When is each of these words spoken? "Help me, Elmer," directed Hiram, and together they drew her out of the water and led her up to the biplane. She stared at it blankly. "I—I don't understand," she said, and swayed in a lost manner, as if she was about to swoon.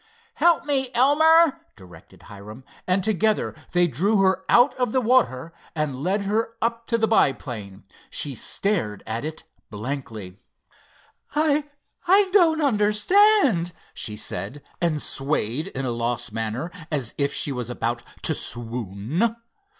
"Help 0.33 0.65
me, 0.65 0.89
Elmer," 0.95 1.61
directed 1.75 2.23
Hiram, 2.23 2.63
and 2.87 3.03
together 3.03 3.53
they 3.71 3.85
drew 3.85 4.19
her 4.21 4.43
out 4.49 4.73
of 4.79 4.93
the 4.93 4.99
water 4.99 5.53
and 5.75 6.01
led 6.01 6.23
her 6.23 6.55
up 6.59 6.87
to 6.87 6.97
the 6.97 7.07
biplane. 7.07 7.83
She 8.09 8.33
stared 8.33 9.03
at 9.05 9.23
it 9.23 9.43
blankly. 9.69 10.37
"I—I 11.35 12.29
don't 12.33 12.61
understand," 12.63 13.73
she 13.93 14.17
said, 14.17 14.63
and 14.81 14.99
swayed 14.99 15.67
in 15.67 15.85
a 15.85 15.91
lost 15.91 16.31
manner, 16.33 16.71
as 16.91 17.13
if 17.19 17.31
she 17.31 17.51
was 17.51 17.69
about 17.69 18.01
to 18.23 18.33
swoon. 18.33 19.35